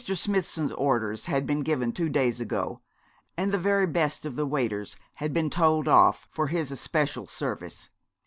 [0.03, 2.81] Smithson's orders had been given two days ago,
[3.37, 7.87] and the very best of the waiters had been told off for his especial service.